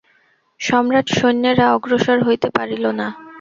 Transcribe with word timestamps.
সম্রাটসৈন্যেরা 0.59 1.65
অগ্রসর 1.75 2.17
হইতে 2.27 2.47
পারিল 2.55 2.85
না। 2.99 3.07